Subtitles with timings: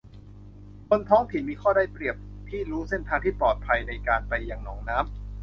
[0.87, 2.15] คนท้องถิ่นมีข้อได้เปรียบ
[2.49, 5.05] ที่รู้เส้นทางที่ปลอดภัยในการไปยังหนองน้ำ